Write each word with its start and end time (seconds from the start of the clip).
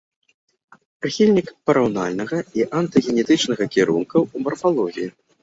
Прыхільнік 1.03 1.47
параўнальнага 1.71 2.37
і 2.61 2.67
антагенетычнага 2.81 3.63
кірункаў 3.77 4.21
у 4.35 4.45
марфалогіі. 4.47 5.07